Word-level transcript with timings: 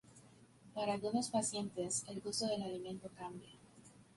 Para 0.73 0.93
algunos 0.95 1.29
pacientes, 1.29 2.03
el 2.07 2.21
gusto 2.21 2.47
del 2.47 2.63
alimento 2.63 3.11
cambia. 3.15 3.51